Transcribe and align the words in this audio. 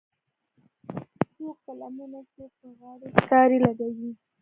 څوک 1.35 1.55
په 1.65 1.71
لمنو 1.79 2.21
څوک 2.33 2.51
په 2.59 2.67
غاړو 2.79 3.05
ستارې 3.23 3.57
لګوي 3.65 4.11